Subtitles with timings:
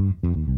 [0.00, 0.57] Mm-hmm.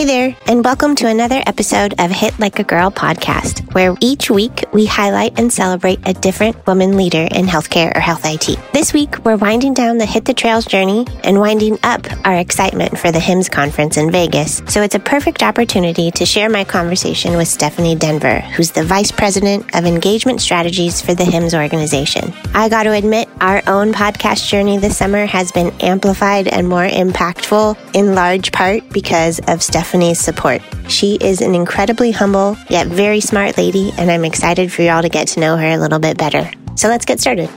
[0.00, 4.30] Hey there, and welcome to another episode of Hit Like a Girl podcast, where each
[4.30, 8.58] week we highlight and celebrate a different woman leader in healthcare or health IT.
[8.72, 12.98] This week, we're winding down the Hit the Trails journey and winding up our excitement
[12.98, 14.62] for the HIMSS conference in Vegas.
[14.68, 19.12] So it's a perfect opportunity to share my conversation with Stephanie Denvir, who's the Vice
[19.12, 22.32] President of Engagement Strategies for the HIMSS organization.
[22.54, 26.88] I got to admit, our own podcast journey this summer has been amplified and more
[26.88, 30.62] impactful in large part because of Stephanie Stephanie's support.
[30.88, 35.08] She is an incredibly humble yet very smart lady, and I'm excited for y'all to
[35.08, 36.48] get to know her a little bit better.
[36.76, 37.50] So let's get started.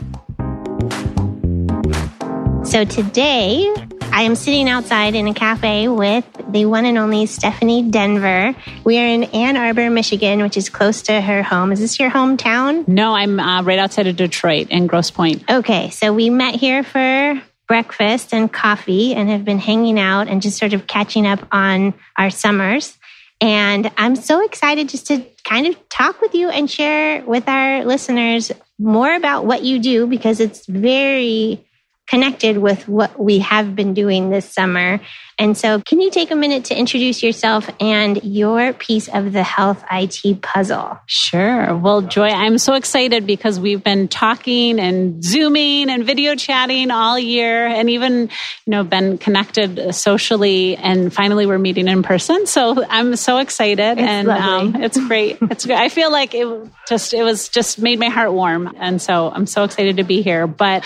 [2.65, 3.71] So today,
[4.11, 8.55] I am sitting outside in a cafe with the one and only Stephanie Denvir.
[8.83, 11.71] We are in Ann Arbor, Michigan, which is close to her home.
[11.71, 12.87] Is this your hometown?
[12.87, 15.43] No, I'm uh, right outside of Detroit in Grosse Pointe.
[15.47, 20.41] Okay, so we met here for breakfast and coffee and have been hanging out and
[20.41, 22.97] just sort of catching up on our summers.
[23.41, 27.83] And I'm so excited just to kind of talk with you and share with our
[27.83, 31.65] listeners more about what you do because it's very
[32.07, 34.99] connected with what we have been doing this summer.
[35.39, 39.43] And so, can you take a minute to introduce yourself and your piece of the
[39.43, 40.99] health IT puzzle?
[41.07, 41.75] Sure.
[41.75, 47.17] Well, Joy, I'm so excited because we've been talking and zooming and video chatting all
[47.17, 48.29] year and even,
[48.65, 52.45] you know, been connected socially and finally we're meeting in person.
[52.45, 55.39] So, I'm so excited it's and um, it's great.
[55.41, 55.79] It's great.
[55.79, 56.47] I feel like it
[56.87, 60.21] just it was just made my heart warm and so I'm so excited to be
[60.21, 60.45] here.
[60.45, 60.83] But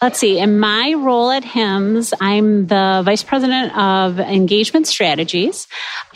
[0.00, 5.66] let's see, in my role at HIMSS, I'm the vice president of of engagement strategies.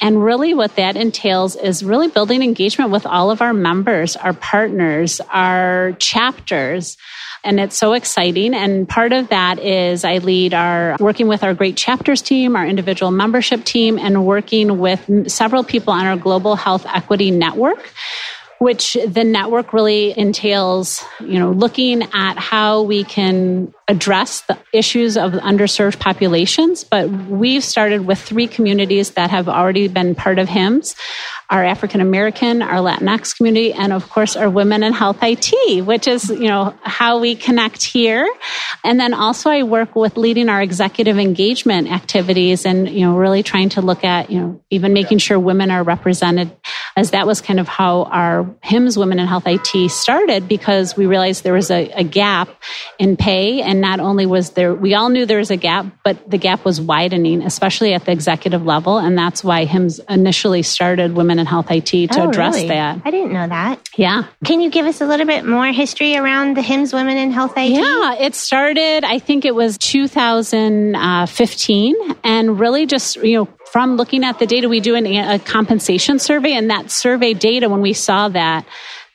[0.01, 4.35] And really, what that entails is really building engagement with all of our members, our
[4.35, 6.97] partners, our chapters.
[7.45, 8.55] And it's so exciting.
[8.55, 12.67] And part of that is I lead our working with our great chapters team, our
[12.67, 17.93] individual membership team, and working with several people on our global health equity network
[18.63, 25.17] which the network really entails, you know, looking at how we can address the issues
[25.17, 26.85] of underserved populations.
[26.85, 30.95] But we've started with three communities that have already been part of HIMSS
[31.53, 36.09] our African American, our Latinx community, and of course our women in health IT, which
[36.09, 38.27] is, you know, how we connect here.
[38.83, 43.43] And then also I work with leading our executive engagement activities and, you know, really
[43.43, 46.51] trying to look at, you know, even making sure women are represented
[46.97, 51.07] as that was kind of how our HIMSS Women in Health IT started because we
[51.07, 52.49] realized there was a, a gap
[52.99, 53.63] in pay.
[53.63, 56.65] And not only was there, we all knew there was a gap, but the gap
[56.65, 58.99] was widening, especially at the executive level.
[58.99, 62.69] And that's why HIMSS initially started Women in Health IT to oh, address really?
[62.69, 63.01] that.
[63.05, 63.89] I didn't know that.
[63.97, 64.25] Yeah.
[64.45, 67.55] Can you give us a little bit more history around the HIMSS Women in Health
[67.57, 67.71] IT?
[67.71, 73.97] Yeah, it started, I think it was 2015, uh, and really just, you know, from
[73.97, 77.81] looking at the data, we do an, a compensation survey, and that survey data, when
[77.81, 78.67] we saw that,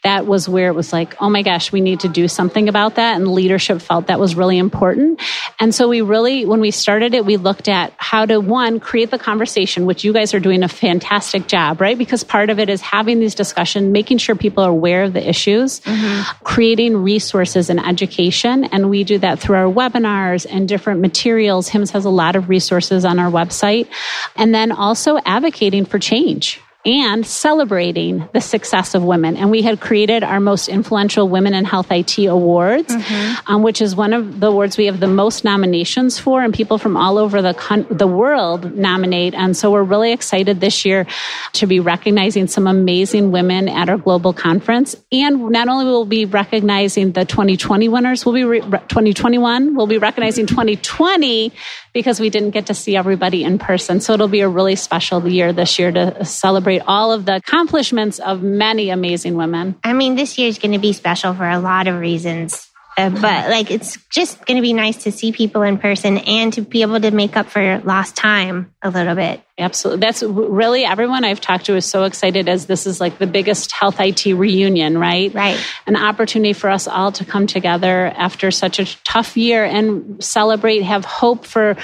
[0.03, 2.95] that was where it was like, oh my gosh, we need to do something about
[2.95, 3.15] that.
[3.15, 5.21] And leadership felt that was really important.
[5.59, 9.09] And so we really, when we started it, we looked at how to one, create
[9.09, 11.97] the conversation, which you guys are doing a fantastic job, right?
[11.97, 15.27] Because part of it is having these discussions, making sure people are aware of the
[15.27, 16.43] issues, mm-hmm.
[16.43, 18.65] creating resources and education.
[18.65, 21.69] And we do that through our webinars and different materials.
[21.69, 23.87] HIMSS has a lot of resources on our website.
[24.35, 29.35] And then also advocating for change and celebrating the success of women.
[29.35, 33.51] And we had created our most influential Women in Health IT Awards, mm-hmm.
[33.51, 36.77] um, which is one of the awards we have the most nominations for, and people
[36.77, 39.33] from all over the con- the world nominate.
[39.33, 41.05] And so we're really excited this year
[41.53, 44.95] to be recognizing some amazing women at our global conference.
[45.11, 49.75] And not only will we be recognizing the 2020 winners, we'll be re- 2021.
[49.75, 51.51] We'll be recognizing 2020
[51.91, 53.99] because we didn't get to see everybody in person.
[53.99, 58.19] So it'll be a really special year this year to celebrate all of the accomplishments
[58.19, 59.75] of many amazing women.
[59.83, 62.67] I mean, this year is going to be special for a lot of reasons.
[62.97, 66.51] Uh, but like it's just going to be nice to see people in person and
[66.51, 69.39] to be able to make up for lost time a little bit.
[69.59, 69.99] Absolutely.
[69.99, 73.71] That's really everyone I've talked to is so excited as this is like the biggest
[73.71, 75.31] health IT reunion, right?
[75.31, 75.63] Right.
[75.85, 80.81] An opportunity for us all to come together after such a tough year and celebrate,
[80.81, 81.77] have hope for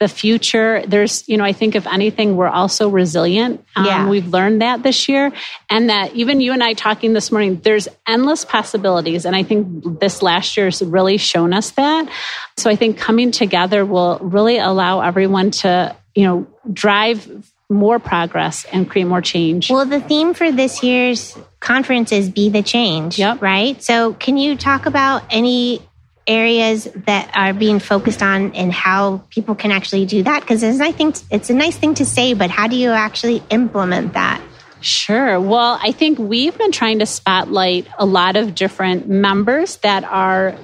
[0.00, 0.82] the future.
[0.86, 3.64] There's, you know, I think if anything, we're also resilient.
[3.74, 4.08] Um, yeah.
[4.08, 5.32] We've learned that this year.
[5.68, 9.24] And that even you and I talking this morning, there's endless possibilities.
[9.24, 12.08] And I think this last year has really shown us that.
[12.56, 18.64] So I think coming together will really allow everyone to, you know, drive more progress
[18.72, 19.70] and create more change.
[19.70, 23.42] Well, the theme for this year's conference is Be the Change, yep.
[23.42, 23.82] right?
[23.82, 25.82] So, can you talk about any
[26.28, 30.40] areas that are being focused on and how people can actually do that?
[30.40, 34.12] Because I think it's a nice thing to say, but how do you actually implement
[34.12, 34.40] that?
[34.80, 35.40] Sure.
[35.40, 40.54] Well, I think we've been trying to spotlight a lot of different members that are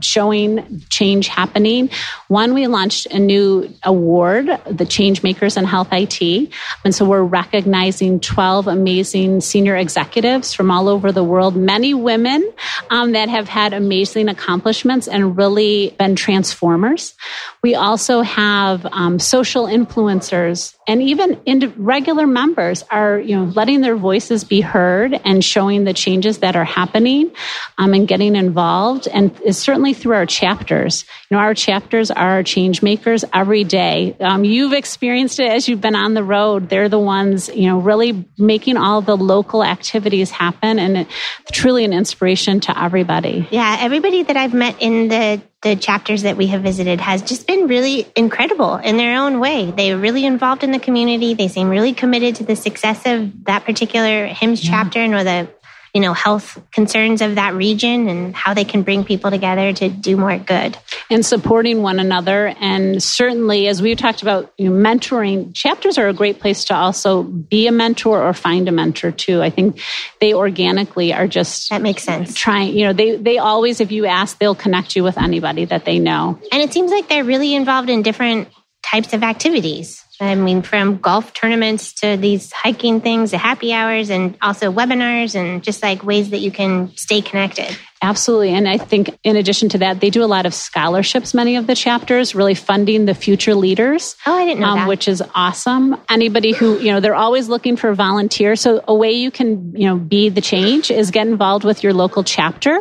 [0.00, 1.90] showing change happening.
[2.28, 6.52] One, we launched a new award, the Change Makers in Health IT.
[6.84, 12.50] And so we're recognizing 12 amazing senior executives from all over the world, many women
[12.90, 17.14] um, that have had amazing accomplishments and really been transformers.
[17.62, 21.40] We also have um, social influencers and even
[21.76, 26.56] regular members are, you know, letting their voices be heard and showing the changes that
[26.56, 27.30] are happening
[27.78, 29.08] um, and getting involved.
[29.08, 31.04] And it's certainly through our chapters.
[31.30, 34.16] You know, our chapters are our change makers every day.
[34.20, 36.68] Um, you've experienced it as you've been on the road.
[36.68, 41.06] They're the ones, you know, really making all the local activities happen and
[41.52, 43.48] truly an inspiration to everybody.
[43.50, 47.46] Yeah, everybody that I've met in the the chapters that we have visited has just
[47.46, 49.70] been really incredible in their own way.
[49.70, 51.32] They're really involved in the community.
[51.32, 54.70] They seem really committed to the success of that particular HIMSS yeah.
[54.70, 55.48] chapter and or the
[55.94, 59.88] you know health concerns of that region and how they can bring people together to
[59.88, 60.76] do more good.
[61.08, 62.48] And supporting one another.
[62.60, 66.74] And certainly as we talked about you know, mentoring chapters are a great place to
[66.74, 69.40] also be a mentor or find a mentor too.
[69.40, 69.80] I think
[70.20, 72.34] they organically are just that makes sense.
[72.34, 75.84] trying you know they they always if you ask they'll connect you with anybody that
[75.84, 76.38] they know.
[76.50, 78.48] And it seems like they're really involved in different
[78.82, 84.10] types of activities I mean, from golf tournaments to these hiking things, to happy hours,
[84.10, 87.76] and also webinars, and just like ways that you can stay connected.
[88.00, 88.50] Absolutely.
[88.50, 91.66] And I think in addition to that, they do a lot of scholarships, many of
[91.66, 94.14] the chapters, really funding the future leaders.
[94.26, 94.88] Oh, I didn't know um, that.
[94.88, 95.96] Which is awesome.
[96.10, 98.60] Anybody who, you know, they're always looking for volunteers.
[98.60, 101.94] So a way you can, you know, be the change is get involved with your
[101.94, 102.78] local chapter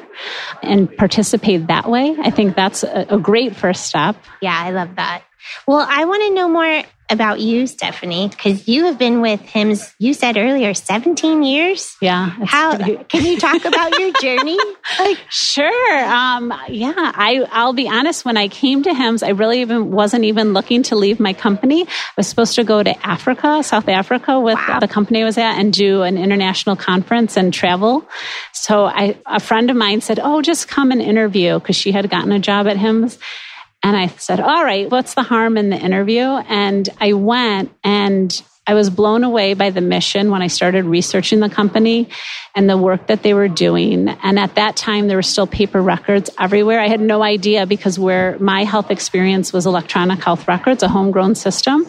[0.62, 2.16] and participate that way.
[2.20, 4.18] I think that's a, a great first step.
[4.42, 5.24] Yeah, I love that.
[5.66, 6.84] Well, I want to know more
[7.14, 11.96] about you, Stephanie, because you have been with HIMSS, you said earlier, 17 years.
[12.02, 12.30] Yeah.
[12.46, 14.60] How can you talk about your journey?
[15.00, 16.06] Like, sure.
[16.06, 18.26] Um, yeah, I, I'll be honest.
[18.26, 21.84] When I came to HIMSS, I really even wasn't even looking to leave my company.
[21.84, 24.80] I was supposed to go to Africa, South Africa with wow.
[24.80, 28.08] the company I was at and do an international conference and travel.
[28.52, 32.10] So I, a friend of mine said, Oh, just come and interview because she had
[32.10, 33.18] gotten a job at HIMSS.
[33.84, 36.24] And I said, all right, what's the harm in the interview?
[36.24, 41.42] And I went and I was blown away by the mission when I started researching
[41.42, 42.08] the company
[42.56, 44.08] and the work that they were doing.
[44.08, 46.80] And at that time, there were still paper records everywhere.
[46.80, 51.36] I had no idea because where my health experience was electronic health records, a homegrown
[51.36, 51.86] system.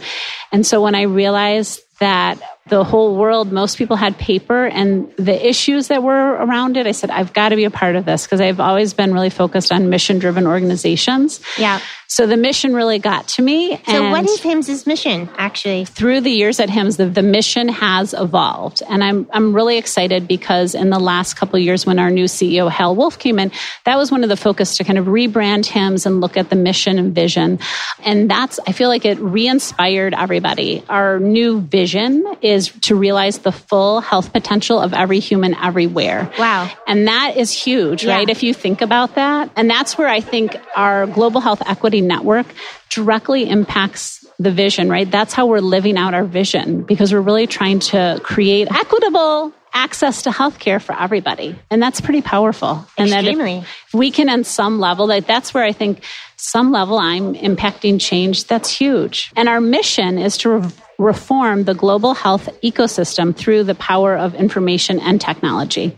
[0.51, 5.47] And so when I realized that the whole world, most people had paper and the
[5.47, 6.87] issues that were around it.
[6.87, 9.29] I said, I've got to be a part of this because I've always been really
[9.29, 11.41] focused on mission driven organizations.
[11.59, 11.81] Yeah.
[12.07, 13.77] So the mission really got to me.
[13.87, 15.85] So what is HIMSS mission actually?
[15.85, 18.83] Through the years at HIMSS, the, the mission has evolved.
[18.89, 22.27] And I'm, I'm really excited because in the last couple of years when our new
[22.27, 23.51] CEO, Hal Wolf came in,
[23.85, 26.57] that was one of the focus to kind of rebrand HIMSS and look at the
[26.57, 27.59] mission and vision.
[28.05, 30.85] And that's, I feel like it re-inspired everybody.
[30.89, 36.31] Our new vision is to realize the full health potential of every human everywhere.
[36.39, 36.71] Wow.
[36.87, 38.15] And that is huge, Yeah.
[38.17, 38.29] right?
[38.29, 39.51] If you think about that.
[39.57, 42.47] And that's where I think our global health equity network
[42.91, 45.11] directly impacts the vision, right?
[45.11, 50.23] That's how we're living out our vision because we're really trying to create equitable access
[50.23, 51.59] to healthcare for everybody.
[51.71, 52.87] And that's pretty powerful.
[52.97, 56.03] And that we can on some level, like that's where I think
[56.37, 58.47] some level I'm impacting change.
[58.47, 59.33] That's huge.
[59.37, 65.01] And our mission is to reform the global health ecosystem through the power of information
[65.01, 65.97] and technology.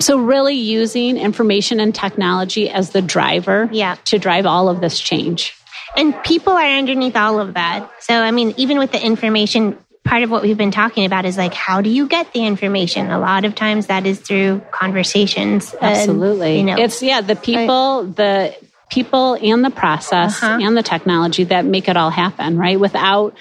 [0.00, 3.96] So really using information and technology as the driver Yeah.
[4.06, 5.54] to drive all of this change.
[5.96, 7.90] And people are underneath all of that.
[8.00, 11.36] So, I mean, even with the information, part of what we've been talking about is
[11.36, 13.10] like, how do you get the information?
[13.10, 15.74] A lot of times that is through conversations.
[15.74, 16.58] and, Absolutely.
[16.58, 18.54] you know, it's yeah, the people, the
[18.88, 20.58] people and the process Uh-huh.
[20.62, 22.78] and the technology that make it all happen, right?
[22.80, 23.34] Without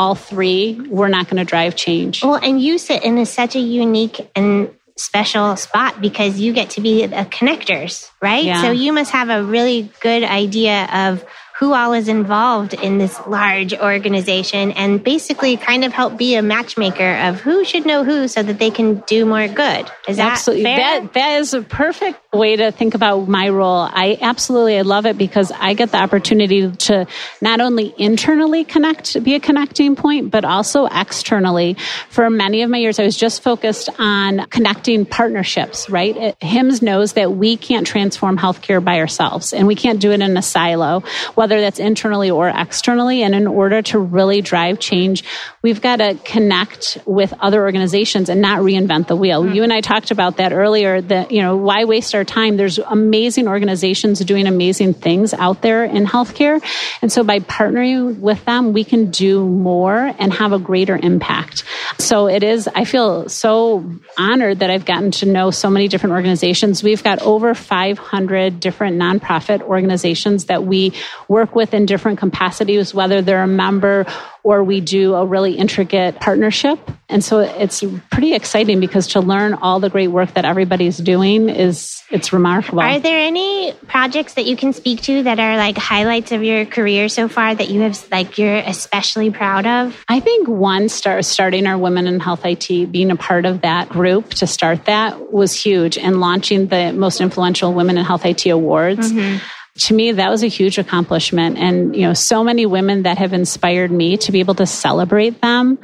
[0.00, 2.24] all three, we're not going to drive change.
[2.24, 6.70] well, and you sit in a, such a unique and special spot because you get
[6.70, 8.44] to be the connectors, right?
[8.44, 8.62] Yeah.
[8.62, 11.22] So you must have a really good idea of
[11.60, 16.40] who all is involved in this large organization and basically kind of help be a
[16.40, 19.84] matchmaker of who should know who so that they can do more good.
[20.08, 20.76] Is that absolutely fair?
[20.78, 23.88] that that is a perfect way to think about my role.
[23.90, 27.06] I absolutely i love it because i get the opportunity to
[27.40, 31.76] not only internally connect be a connecting point but also externally.
[32.08, 36.16] For many of my years i was just focused on connecting partnerships right?
[36.16, 40.20] It- HIMSS knows that we can't transform healthcare by ourselves and we can't do it
[40.20, 41.02] in a silo
[41.34, 43.24] whether that's internally or externally.
[43.24, 45.24] And in order to really drive change
[45.62, 49.42] we've got to connect with other organizations and not reinvent the wheel.
[49.42, 49.52] Hmm.
[49.52, 52.56] You and i talked about that earlier that you know why waste our time.
[52.56, 56.62] There's amazing organizations doing amazing things out there in healthcare.
[57.02, 61.64] And so by partnering with them we can do more and have a greater impact.
[61.98, 63.84] So it is i feel so
[64.18, 66.82] honored that i've gotten to know so many different organizations.
[66.82, 70.92] We've got over 500 different nonprofit organizations that we
[71.28, 74.06] work with in different capacities whether they're a member
[74.50, 76.80] or we do a really intricate partnership.
[77.08, 81.48] And so it's pretty exciting because to learn all the great work that everybody's doing
[81.48, 82.80] is it's remarkable.
[82.80, 86.66] Are there any projects that you can speak to that are like highlights of your
[86.66, 90.04] career so far that you have like you're especially proud of?
[90.08, 93.88] I think one start starting our Women in Health IT, being a part of that
[93.88, 98.46] group to start that was huge and launching the most influential Women in Health IT
[98.46, 99.12] awards.
[99.12, 99.38] Mm-hmm.
[99.80, 101.58] To me, that was a huge accomplishment.
[101.58, 105.40] And, you know, so many women that have inspired me to be able to celebrate
[105.40, 105.78] them.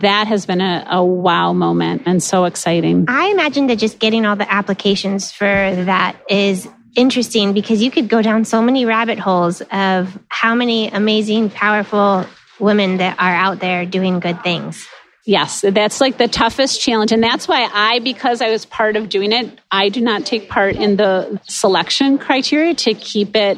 [0.00, 3.04] That has been a, a wow moment and so exciting.
[3.08, 8.08] I imagine that just getting all the applications for that is interesting because you could
[8.08, 12.26] go down so many rabbit holes of how many amazing, powerful
[12.58, 14.86] women that are out there doing good things.
[15.26, 17.10] Yes, that's like the toughest challenge.
[17.10, 20.50] And that's why I, because I was part of doing it, I do not take
[20.50, 23.56] part in the selection criteria to keep it,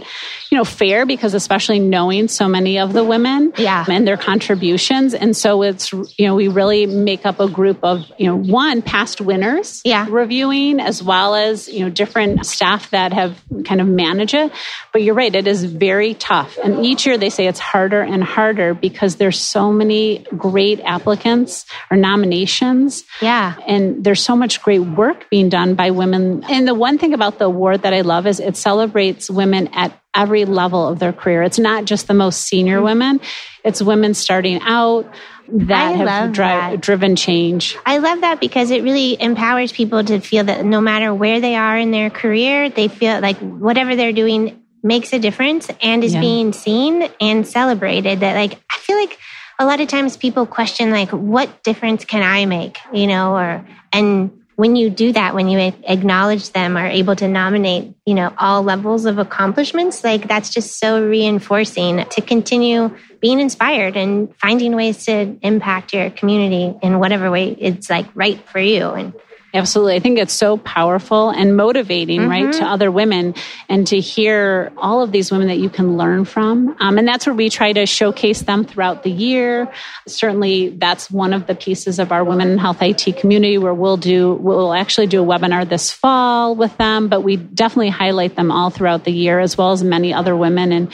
[0.50, 3.85] you know, fair because especially knowing so many of the women Yeah.
[3.88, 5.12] and their contributions.
[5.12, 8.80] And so it's, you know, we really make up a group of, you know, one
[8.80, 10.06] past winners Yeah.
[10.08, 14.52] reviewing as well as, you know, different staff that have kind of manage it.
[14.92, 16.58] But you're right, it is very tough.
[16.62, 21.55] And each year they say it's harder and harder because there's so many great applicants
[21.90, 23.04] or nominations.
[23.22, 23.54] Yeah.
[23.66, 26.44] And there's so much great work being done by women.
[26.48, 29.98] And the one thing about the award that I love is it celebrates women at
[30.14, 31.42] every level of their career.
[31.42, 32.84] It's not just the most senior mm-hmm.
[32.84, 33.20] women,
[33.64, 35.12] it's women starting out
[35.48, 36.80] that I have dri- that.
[36.80, 37.76] driven change.
[37.86, 41.54] I love that because it really empowers people to feel that no matter where they
[41.54, 46.14] are in their career, they feel like whatever they're doing makes a difference and is
[46.14, 46.20] Yeah.
[46.20, 48.20] being seen and celebrated.
[48.20, 49.18] That, like, I feel like
[49.58, 52.78] a lot of times people question, like, what difference can I make?
[52.92, 57.28] You know, or, and when you do that, when you acknowledge them, are able to
[57.28, 63.38] nominate, you know, all levels of accomplishments, like that's just so reinforcing to continue being
[63.38, 68.58] inspired and finding ways to impact your community in whatever way it's like right for
[68.58, 68.88] you.
[68.88, 69.12] And
[69.56, 69.94] Absolutely.
[69.94, 72.30] I think it's so powerful and motivating, mm-hmm.
[72.30, 73.34] right, to other women
[73.68, 76.76] and to hear all of these women that you can learn from.
[76.78, 79.72] Um, and that's where we try to showcase them throughout the year.
[80.06, 83.96] Certainly, that's one of the pieces of our Women in Health IT community where we'll
[83.96, 88.50] do, we'll actually do a webinar this fall with them, but we definitely highlight them
[88.50, 90.72] all throughout the year as well as many other women.
[90.72, 90.92] And,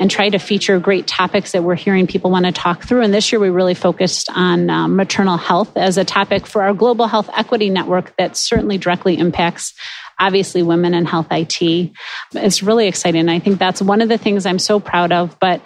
[0.00, 3.02] and try to feature great topics that we're hearing people want to talk through.
[3.02, 6.72] And this year we really focused on um, maternal health as a topic for our
[6.72, 9.74] Global Health Equity Network that certainly directly impacts
[10.18, 11.92] obviously women in health IT.
[12.34, 13.28] It's really exciting.
[13.28, 15.38] I think that's one of the things I'm so proud of.
[15.38, 15.62] But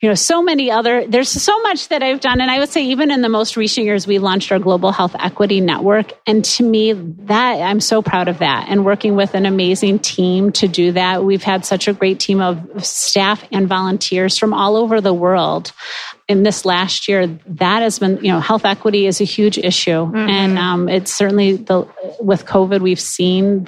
[0.00, 2.40] you know, so many other, there's so much that I've done.
[2.40, 5.14] And I would say even in the most recent years, we launched our Global Health
[5.18, 6.12] Equity Network.
[6.26, 10.52] And to me, that I'm so proud of that and working with an amazing team
[10.52, 11.22] to do that.
[11.22, 15.72] We've had such a great team of staff and volunteers from all over the world
[16.30, 20.06] in this last year, that has been, you know, health equity is a huge issue.
[20.06, 20.16] Mm-hmm.
[20.16, 21.88] And um, it's certainly the,
[22.20, 23.66] with COVID, we've seen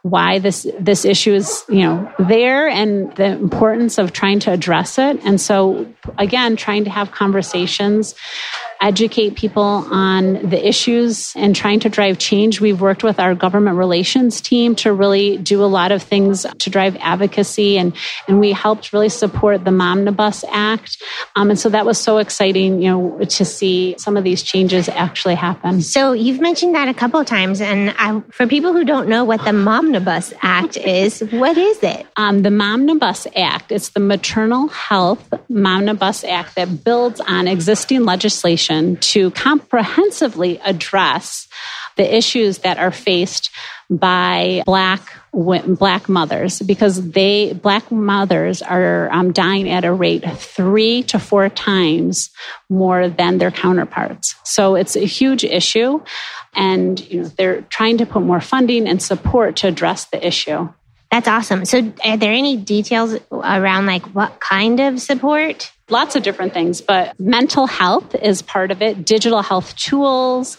[0.00, 4.98] why this, this issue is, you know, there and the importance of trying to address
[4.98, 5.20] it.
[5.26, 8.14] And so again, trying to have conversations
[8.80, 12.60] educate people on the issues and trying to drive change.
[12.60, 16.70] We've worked with our government relations team to really do a lot of things to
[16.70, 17.94] drive advocacy and,
[18.26, 21.02] and we helped really support the Momnibus Act.
[21.36, 24.88] Um, and so that was so exciting, you know, to see some of these changes
[24.88, 25.82] actually happen.
[25.82, 27.60] So you've mentioned that a couple of times.
[27.60, 32.06] And I, for people who don't know what the Momnibus Act is, what is it?
[32.16, 38.69] Um, the Momnibus Act, it's the Maternal Health Momnibus Act that builds on existing legislation
[39.00, 41.48] to comprehensively address
[41.96, 43.50] the issues that are faced
[43.90, 51.02] by black black mothers because they black mothers are um, dying at a rate three
[51.04, 52.30] to four times
[52.68, 54.34] more than their counterparts.
[54.44, 56.00] So it's a huge issue
[56.54, 60.68] and you know they're trying to put more funding and support to address the issue.
[61.10, 61.64] That's awesome.
[61.64, 66.80] So are there any details around like what kind of support lots of different things,
[66.80, 70.56] but mental health is part of it, digital health tools,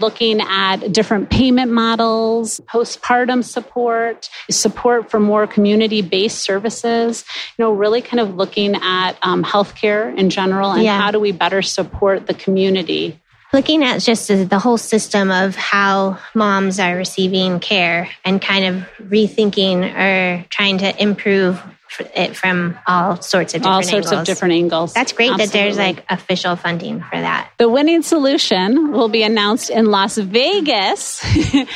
[0.00, 7.24] looking at different payment models, postpartum support, support for more community based services,
[7.58, 11.00] you know, really kind of looking at um, healthcare in general and yeah.
[11.00, 13.18] how do we better support the community.
[13.52, 18.88] Looking at just the whole system of how moms are receiving care and kind of
[19.08, 21.62] rethinking or trying to improve
[22.14, 24.20] it from all sorts of different all sorts angles.
[24.20, 24.92] of different angles.
[24.92, 25.46] That's great Absolutely.
[25.46, 27.50] that there's like official funding for that.
[27.58, 31.22] The winning solution will be announced in Las Vegas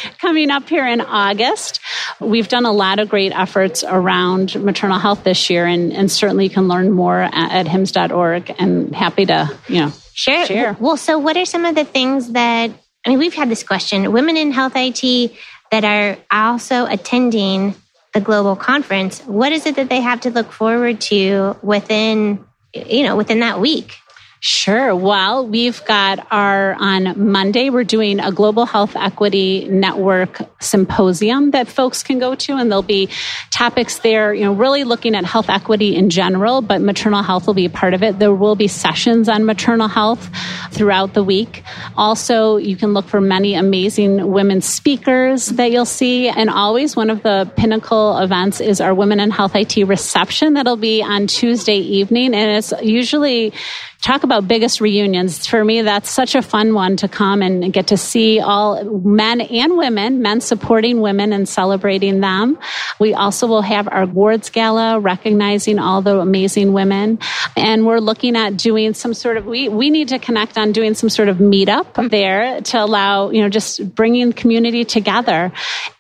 [0.19, 1.81] coming up here in August.
[2.21, 6.45] We've done a lot of great efforts around maternal health this year, and, and certainly
[6.45, 8.55] you can learn more at, at HIMSS.org.
[8.59, 10.47] And happy to you know share.
[10.47, 10.77] share.
[10.79, 12.71] Well, so what are some of the things that
[13.07, 13.19] I mean?
[13.19, 15.33] We've had this question: women in health IT
[15.71, 17.75] that are also attending
[18.13, 22.45] the global conference, what is it that they have to look forward to within,
[22.75, 23.95] you know, within that week?
[24.43, 24.97] Sure.
[24.97, 31.69] Well, we've got our on Monday, we're doing a Global Health Equity Network symposium that
[31.69, 33.11] folks can go to, and there'll be
[33.51, 37.53] topics there, you know, really looking at health equity in general, but maternal health will
[37.53, 38.19] be part of it.
[38.19, 40.31] There will be sessions on maternal health
[40.71, 41.63] throughout the week.
[41.95, 46.31] Also, you can look for many amazing women speakers that you'll see.
[46.31, 50.77] And always one of the pinnacle events is our Women in Health IT reception that'll
[50.77, 52.35] be on Tuesday evening.
[52.35, 53.53] And it's usually
[54.01, 55.47] talk about biggest reunions.
[55.47, 59.41] For me, that's such a fun one to come and get to see all men
[59.41, 62.59] and women, men supporting women and celebrating them.
[62.99, 67.19] We also will have our awards gala recognizing all the amazing women.
[67.57, 70.95] And we're looking at doing some sort of, we, we need to connect on doing
[70.95, 75.53] some sort of meetup there to allow, you know, just bringing community together.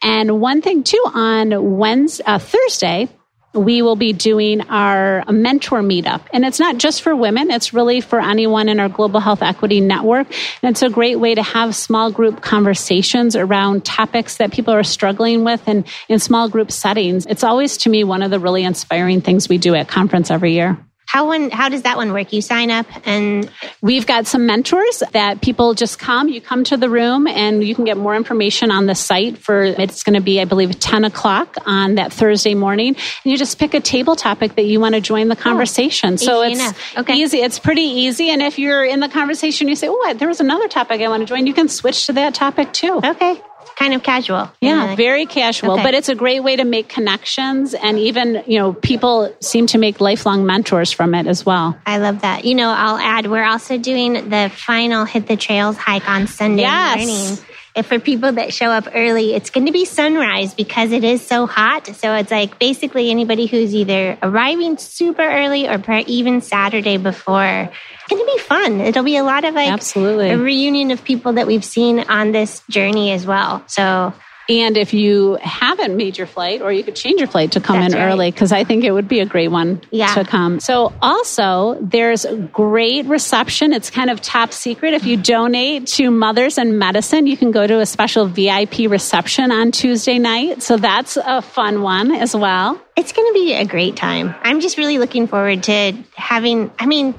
[0.03, 3.09] And one thing too on Wednesday, uh, Thursday,
[3.53, 6.23] we will be doing our mentor meetup.
[6.33, 9.81] And it's not just for women, it's really for anyone in our Global Health Equity
[9.81, 10.29] Network.
[10.63, 14.85] And it's a great way to have small group conversations around topics that people are
[14.85, 17.27] struggling with and in small group settings.
[17.27, 20.53] It's always, to me, one of the really inspiring things we do at conference every
[20.53, 20.79] year.
[21.11, 22.33] How one how does that one work?
[22.33, 26.29] You sign up and we've got some mentors that people just come.
[26.29, 29.65] You come to the room and you can get more information on the site for
[29.65, 32.95] it's going to be, I believe, 10 o'clock on that Thursday morning.
[32.95, 36.13] And you just pick a table topic that you want to join the oh, conversation.
[36.13, 37.15] Oh, so it's okay.
[37.15, 37.39] easy.
[37.39, 38.31] It's pretty easy.
[38.31, 41.23] And if you're in the conversation, you say, Oh, there was another topic I want
[41.23, 43.01] to join, you can switch to that topic too.
[43.03, 43.43] Okay
[43.81, 44.53] kind of casual.
[44.61, 45.83] Yeah, very casual, okay.
[45.83, 49.79] but it's a great way to make connections and even, you know, people seem to
[49.79, 51.79] make lifelong mentors from it as well.
[51.87, 52.45] I love that.
[52.45, 56.63] You know, I'll add we're also doing the final hit the trails hike on Sunday
[56.63, 56.99] yes.
[56.99, 57.50] morning.
[57.75, 61.25] If for people that show up early, it's going to be sunrise because it is
[61.25, 61.87] so hot.
[61.87, 68.09] So it's like basically anybody who's either arriving super early or even Saturday before It's
[68.09, 68.81] going to be fun.
[68.81, 72.33] It'll be a lot of like absolutely a reunion of people that we've seen on
[72.33, 73.63] this journey as well.
[73.67, 74.13] So
[74.51, 77.79] and if you haven't made your flight, or you could change your flight to come
[77.79, 78.07] That's in right.
[78.09, 80.15] early, because I think it would be a great one yeah.
[80.15, 80.59] to come.
[80.59, 83.73] So, also, there's great reception.
[83.73, 84.95] It's kind of top secret.
[84.95, 89.53] If you donate to Mothers and Medicine, you can go to a special VIP reception
[89.53, 90.63] on Tuesday night.
[90.63, 92.81] So, that's a fun one as well.
[92.97, 94.35] It's going to be a great time.
[94.43, 97.15] I'm just really looking forward to having, I mean,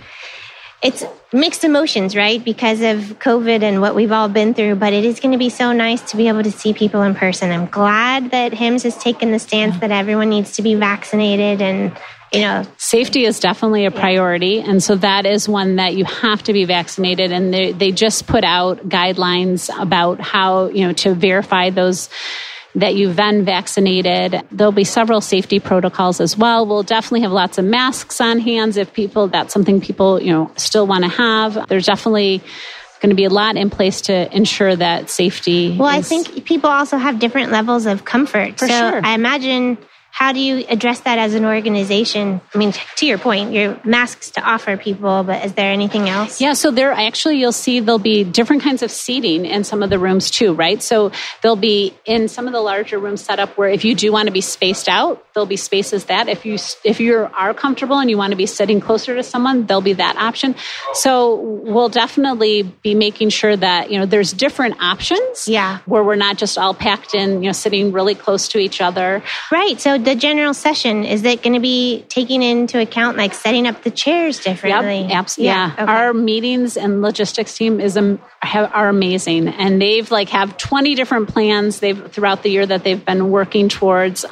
[0.82, 2.44] it's mixed emotions, right?
[2.44, 5.50] Because of COVID and what we've all been through, but it is going to be
[5.50, 7.52] so nice to be able to see people in person.
[7.52, 11.98] I'm glad that HIMSS has taken the stance that everyone needs to be vaccinated and
[12.34, 14.70] you know safety is definitely a priority yeah.
[14.70, 18.26] and so that is one that you have to be vaccinated and they, they just
[18.26, 22.10] put out guidelines about how you know to verify those
[22.75, 24.41] that you've been vaccinated.
[24.51, 26.65] There'll be several safety protocols as well.
[26.65, 30.51] We'll definitely have lots of masks on hands if people, that's something people, you know,
[30.55, 31.67] still want to have.
[31.67, 32.41] There's definitely
[33.01, 35.75] going to be a lot in place to ensure that safety.
[35.77, 36.05] Well, is...
[36.05, 38.60] I think people also have different levels of comfort.
[38.60, 39.01] For so sure.
[39.03, 39.77] I imagine
[40.12, 42.41] how do you address that as an organization?
[42.54, 46.41] I mean, to your point, your masks to offer people, but is there anything else?
[46.41, 49.89] Yeah, so there actually you'll see there'll be different kinds of seating in some of
[49.89, 50.84] the rooms too, right?
[50.84, 54.12] So there'll be in some of the larger rooms set up where if you do
[54.12, 57.97] want to be spaced out, there'll be spaces that if you if you are comfortable
[57.97, 60.56] and you want to be sitting closer to someone, there'll be that option.
[60.93, 65.47] So we'll definitely be making sure that you know there's different options.
[65.47, 68.82] Yeah, where we're not just all packed in, you know, sitting really close to each
[68.82, 69.24] other.
[69.52, 69.80] Right.
[69.80, 73.83] So the general session is that going to be taking into account like setting up
[73.83, 75.01] the chairs differently?
[75.01, 75.47] Yep, absolutely.
[75.47, 75.73] Yeah.
[75.77, 75.83] yeah.
[75.83, 75.91] Okay.
[75.91, 81.29] Our meetings and logistics team is um, are amazing, and they've like have twenty different
[81.29, 84.25] plans they've throughout the year that they've been working towards.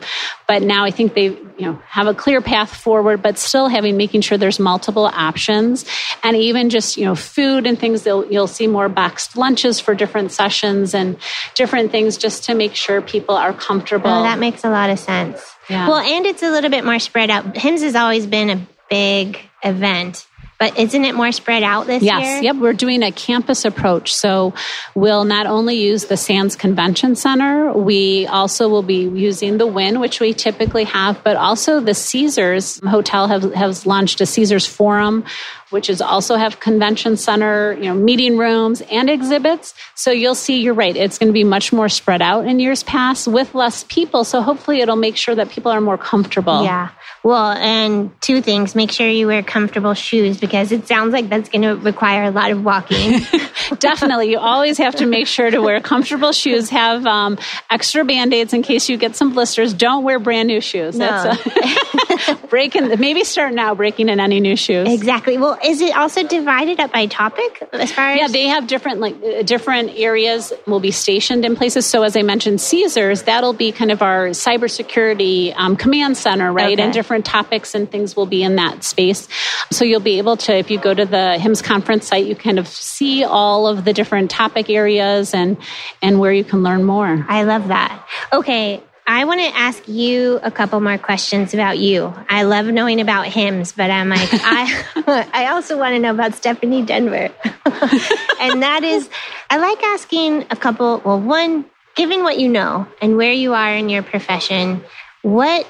[0.49, 3.97] But now I think they you know have a clear path forward, but still having
[3.97, 5.85] making sure there's multiple options,
[6.23, 8.03] and even just you know food and things.
[8.07, 11.17] You'll see more boxed lunches for different sessions and
[11.53, 14.09] different things just to make sure people are comfortable.
[14.09, 15.39] Oh, that makes a lot of sense.
[15.69, 15.87] Yeah.
[15.87, 17.53] Well, and it's a little bit more spread out.
[17.53, 20.25] HIMSS has always been a big event.
[20.59, 22.35] But isn't it more spread out this yes, year?
[22.35, 22.55] Yes, yep.
[22.57, 24.13] We're doing a campus approach.
[24.13, 24.53] So
[24.93, 30.01] we'll not only use the Sands Convention Center, we also will be using the Wynn,
[30.01, 35.23] which we typically have, but also the Caesars Hotel have, has launched a Caesars Forum
[35.69, 39.73] which is also have convention center, you know, meeting rooms and exhibits.
[39.95, 42.83] So you'll see, you're right, it's going to be much more spread out in years
[42.83, 44.23] past with less people.
[44.23, 46.63] So hopefully it'll make sure that people are more comfortable.
[46.63, 46.89] Yeah.
[47.21, 51.49] Well, and two things make sure you wear comfortable shoes because it sounds like that's
[51.49, 53.19] going to require a lot of walking.
[53.79, 54.31] Definitely.
[54.31, 57.37] You always have to make sure to wear comfortable shoes, have um,
[57.69, 59.73] extra band aids in case you get some blisters.
[59.73, 60.97] Don't wear brand new shoes.
[60.97, 61.07] No.
[61.07, 64.87] That's a breaking, maybe start now breaking in any new shoes.
[64.89, 65.37] Exactly.
[65.37, 68.19] Well, is it also divided up by topic as far as?
[68.19, 71.85] Yeah, they have different, like, uh, different areas will be stationed in places.
[71.85, 76.73] So, as I mentioned, Caesars, that'll be kind of our cybersecurity um, command center, right?
[76.73, 76.81] Okay.
[76.81, 79.27] And different different topics and things will be in that space.
[79.71, 82.59] So you'll be able to, if you go to the HIMSS conference site, you kind
[82.59, 85.57] of see all of the different topic areas and,
[86.03, 87.25] and where you can learn more.
[87.27, 88.07] I love that.
[88.31, 88.83] Okay.
[89.07, 92.13] I want to ask you a couple more questions about you.
[92.29, 96.35] I love knowing about HIMSS, but I'm like, I, I also want to know about
[96.35, 97.33] Stephanie Denvir.
[98.39, 99.09] and that is,
[99.49, 103.73] I like asking a couple, well, one, given what you know and where you are
[103.73, 104.83] in your profession,
[105.23, 105.65] what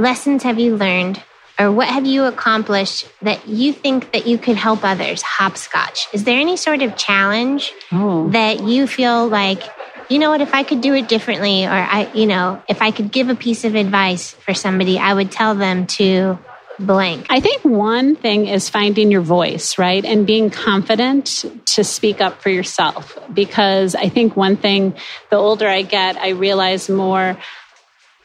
[0.00, 1.22] lessons have you learned
[1.60, 6.08] or what have you accomplished that you think that you could help others hopscotch?
[6.14, 8.30] Is there any sort of challenge oh.
[8.30, 9.62] that you feel like
[10.08, 12.90] you know what if i could do it differently or i you know if i
[12.90, 16.36] could give a piece of advice for somebody i would tell them to
[16.80, 17.26] blank?
[17.28, 20.04] I think one thing is finding your voice right?
[20.04, 23.16] And being confident to speak up for yourself.
[23.32, 24.94] Because i think one thing
[25.30, 27.36] the older i get i realize more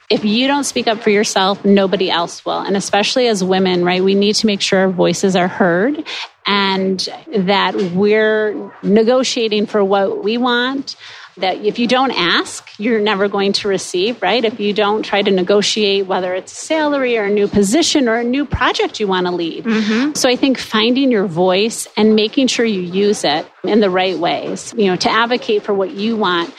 [0.10, 2.60] if you don't speak up for yourself, nobody else will.
[2.60, 6.04] And especially as women, right, we need to make sure our voices are heard
[6.46, 7.00] and
[7.36, 10.96] that we're negotiating for what we want.
[11.38, 14.46] That if you don't ask, you're never going to receive, right?
[14.46, 18.16] If you don't try to negotiate whether it's a salary or a new position or
[18.16, 19.66] a new project you want to lead.
[19.66, 20.14] Mm-hmm.
[20.14, 24.18] So I think finding your voice and making sure you use it in the right
[24.18, 26.54] ways, you know, to advocate for what you want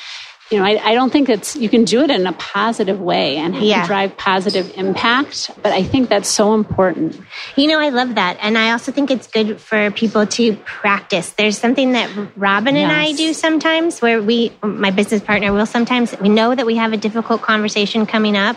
[0.51, 3.37] you know, I, I, don't think it's, you can do it in a positive way
[3.37, 3.85] and yeah.
[3.87, 7.21] drive positive impact, but I think that's so important.
[7.57, 8.39] You know, I love that.
[8.41, 11.31] And I also think it's good for people to practice.
[11.31, 13.09] There's something that Robin and yes.
[13.09, 16.93] I do sometimes where we, my business partner will sometimes, we know that we have
[16.93, 18.57] a difficult conversation coming up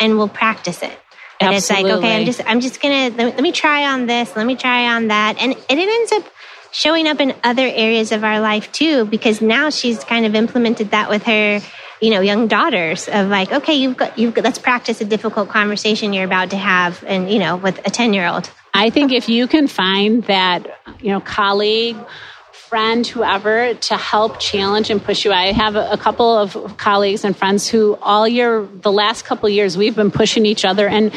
[0.00, 0.98] and we'll practice it.
[1.38, 1.56] And Absolutely.
[1.58, 4.34] it's like, okay, I'm just, I'm just gonna, let me, let me try on this,
[4.36, 5.36] let me try on that.
[5.38, 6.32] And, and it ends up
[6.76, 10.90] showing up in other areas of our life too, because now she's kind of implemented
[10.90, 11.58] that with her,
[12.02, 15.48] you know, young daughters of like, okay, you've got, you've got, let's practice a difficult
[15.48, 18.50] conversation you're about to have, and you know, with a ten year old.
[18.74, 20.66] I think if you can find that,
[21.00, 21.96] you know, colleague
[22.52, 25.32] friend, whoever, to help challenge and push you.
[25.32, 29.48] I have a, a, couple of colleagues and friends who all year, the last couple
[29.48, 31.12] years, we've been pushing each other and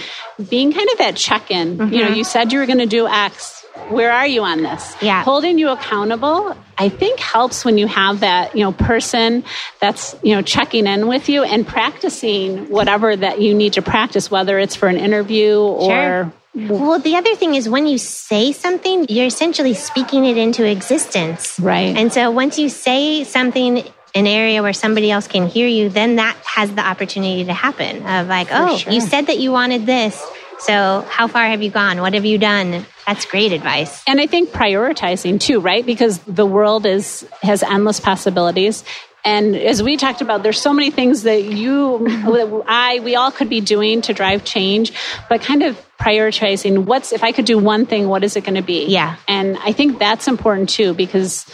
[0.47, 1.79] being kind of that check in.
[1.79, 1.93] Mm-hmm.
[1.93, 3.58] You know, you said you were going to do X
[3.89, 4.95] where are you on this?
[5.01, 5.23] Yeah.
[5.23, 9.43] Holding you accountable, I think helps when you have that, you know, person
[9.79, 14.29] that's, you know, checking in with you and practicing whatever that you need to practice,
[14.29, 16.33] whether it's for an interview or sure.
[16.55, 21.59] Well, the other thing is when you say something, you're essentially speaking it into existence.
[21.59, 21.95] Right.
[21.95, 23.83] And so once you say something
[24.15, 27.97] an area where somebody else can hear you, then that has the opportunity to happen
[28.05, 28.91] of like, oh, sure.
[28.91, 30.21] you said that you wanted this.
[30.59, 32.01] So, how far have you gone?
[32.01, 32.85] What have you done?
[33.09, 34.03] That's great advice.
[34.05, 35.83] And I think prioritizing too, right?
[35.83, 38.83] Because the world is has endless possibilities.
[39.25, 42.05] And as we talked about, there's so many things that you,
[42.67, 44.93] I, we all could be doing to drive change,
[45.27, 48.53] but kind of prioritizing what's, if I could do one thing, what is it going
[48.53, 48.85] to be?
[48.85, 49.15] Yeah.
[49.27, 51.47] And I think that's important too, because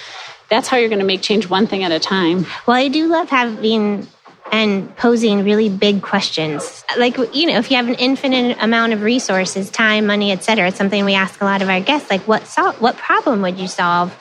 [0.50, 2.46] that's how you're going to make change one thing at a time.
[2.68, 4.10] Well, I do love having
[4.52, 6.84] and posing really big questions.
[6.98, 10.78] Like, you know, if you have an infinite amount of resources, time, money, etc., it's
[10.78, 13.68] something we ask a lot of our guests, like, what, sol- what problem would you
[13.68, 14.18] solve?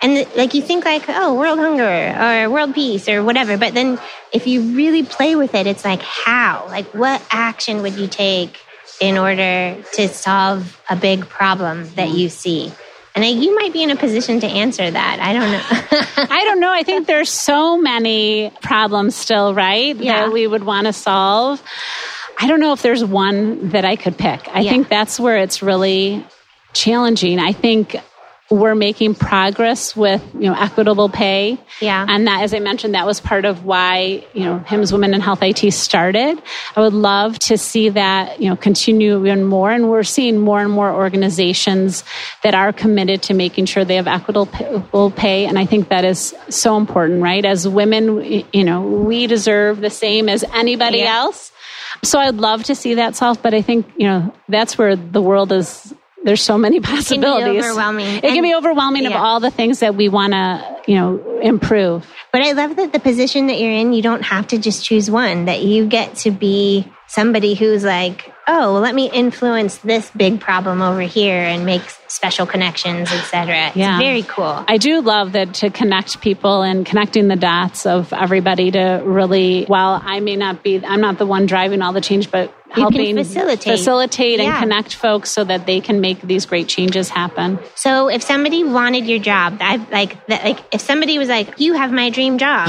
[0.00, 3.56] And like, you think like, oh, world hunger or world peace or whatever.
[3.56, 3.98] But then
[4.32, 6.66] if you really play with it, it's like, how?
[6.68, 8.60] Like, what action would you take
[9.00, 12.72] in order to solve a big problem that you see?
[13.22, 15.18] And you might be in a position to answer that.
[15.20, 16.28] I don't know.
[16.34, 16.72] I don't know.
[16.72, 19.96] I think there's so many problems still, right?
[19.96, 20.26] Yeah.
[20.26, 21.62] That we would want to solve.
[22.40, 24.48] I don't know if there's one that I could pick.
[24.54, 24.70] I yeah.
[24.70, 26.24] think that's where it's really
[26.72, 27.38] challenging.
[27.38, 27.96] I think
[28.50, 31.58] we're making progress with you know equitable pay.
[31.80, 32.06] Yeah.
[32.08, 35.20] And that as i mentioned that was part of why you know HIMSS women in
[35.20, 36.40] health it started.
[36.74, 39.70] I would love to see that you know continue even more.
[39.70, 42.04] And we're seeing more and more organizations
[42.42, 45.46] that are committed to making sure they have equitable pay.
[45.46, 47.44] And i think that is so important right?
[47.44, 51.16] As women you know we deserve the same as anybody yeah.
[51.16, 51.52] else.
[52.04, 55.22] So I'd love to see that solved, but I think, you know, that's where the
[55.22, 57.46] world is there's so many possibilities.
[57.48, 58.06] It can be overwhelming.
[58.06, 59.10] It and, can be overwhelming yeah.
[59.10, 62.06] of all the things that we want to, you know, improve.
[62.32, 65.10] But I love that the position that you're in, you don't have to just choose
[65.10, 70.10] one, that you get to be somebody who's like, oh, well, let me influence this
[70.10, 73.72] big problem over here and make special connections, etc.
[73.74, 73.98] Yeah.
[73.98, 74.64] very cool.
[74.68, 79.64] I do love that to connect people and connecting the dots of everybody to really,
[79.64, 83.16] while I may not be, I'm not the one driving all the change, but helping
[83.16, 84.50] facilitate, facilitate yeah.
[84.50, 87.58] and connect folks so that they can make these great changes happen.
[87.74, 91.72] So if somebody wanted your job, I like that, like if somebody was like, you
[91.72, 92.68] have my dream job.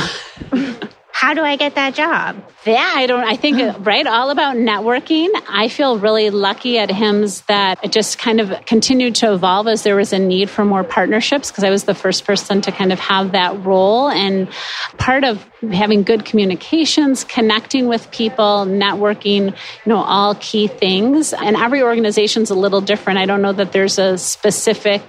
[1.20, 2.42] how do I get that job?
[2.66, 5.30] Yeah, I don't, I think, right, all about networking.
[5.48, 9.84] I feel really lucky at HIMSS that it just kind of continued to evolve as
[9.84, 12.92] there was a need for more partnerships because I was the first person to kind
[12.92, 14.10] of have that role.
[14.10, 14.50] And
[14.98, 21.34] part of having good communications, connecting with people, networking, you know, all key things.
[21.34, 23.20] And every organization's a little different.
[23.20, 25.02] I don't know that there's a specific,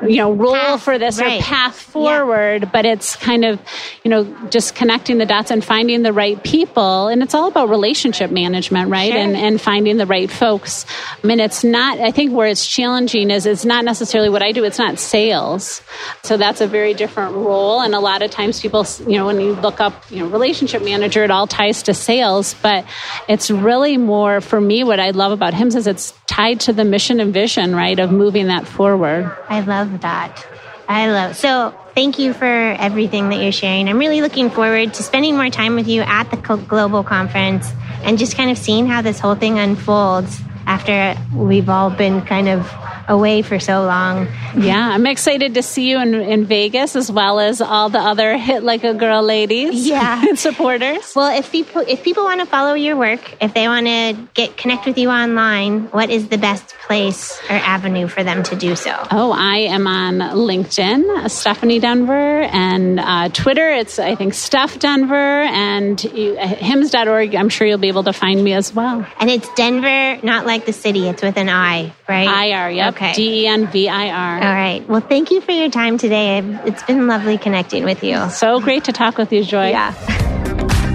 [0.00, 1.40] you know, rule path, for this right.
[1.40, 2.70] or path forward, yeah.
[2.72, 3.60] but it's kind of,
[4.04, 6.71] you know, just connecting the dots and finding the right people.
[6.76, 9.12] And it's all about relationship management, right?
[9.12, 9.20] Sure.
[9.20, 10.86] And, and finding the right folks.
[11.22, 14.52] I mean, it's not, I think where it's challenging is it's not necessarily what I
[14.52, 14.64] do.
[14.64, 15.82] It's not sales.
[16.22, 17.80] So that's a very different role.
[17.80, 20.82] And a lot of times people, you know, when you look up, you know, relationship
[20.82, 22.84] manager, it all ties to sales, but
[23.28, 26.84] it's really more for me, what I love about HIMSS is it's tied to the
[26.84, 29.30] mission and vision, right, of moving that forward.
[29.48, 30.46] I love that.
[30.92, 31.74] I love so.
[31.94, 33.88] Thank you for everything that you're sharing.
[33.88, 37.70] I'm really looking forward to spending more time with you at the global conference
[38.02, 42.46] and just kind of seeing how this whole thing unfolds after we've all been kind
[42.46, 42.70] of
[43.08, 44.26] away for so long.
[44.56, 48.36] Yeah, I'm excited to see you in, in Vegas as well as all the other
[48.36, 49.86] Hit Like a Girl ladies.
[49.86, 51.12] Yeah, and supporters.
[51.14, 54.56] Well, if people if people want to follow your work, if they want to get
[54.56, 58.76] connect with you online, what is the best place or avenue for them to do
[58.76, 58.94] so?
[59.10, 63.70] Oh, I am on LinkedIn, Stephanie Denvir, and uh, Twitter.
[63.70, 67.34] It's I think Steph Denvir and uh, HIMSS.org.
[67.34, 69.06] I'm sure you'll be able to find me as well.
[69.18, 71.08] And it's Denvir, not like the city.
[71.08, 72.28] It's with an I, right?
[72.28, 72.70] I R.
[72.70, 72.94] Yep.
[72.94, 73.01] Okay.
[73.14, 74.36] D E N V I R.
[74.36, 74.88] All right.
[74.88, 76.38] Well, thank you for your time today.
[76.64, 78.30] It's been lovely connecting with you.
[78.30, 79.70] So great to talk with you, Joy.
[79.70, 79.92] Yeah.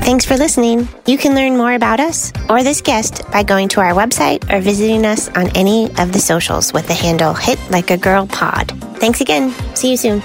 [0.08, 0.88] Thanks for listening.
[1.06, 4.62] You can learn more about us or this guest by going to our website or
[4.62, 8.72] visiting us on any of the socials with the handle Hit Like a Girl Pod.
[9.00, 9.52] Thanks again.
[9.76, 10.24] See you soon.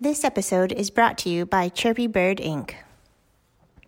[0.00, 2.74] This episode is brought to you by Chirpy Bird Inc.